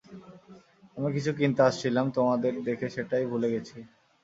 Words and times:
আমি 0.97 1.09
কিছু 1.15 1.31
কিনতে 1.37 1.61
আসছিলাম 1.69 2.05
তোমাদের 2.17 2.53
দেখে 2.67 2.87
সেটা 2.95 3.15
ভুলেই 3.31 3.51
গেছি। 3.55 3.77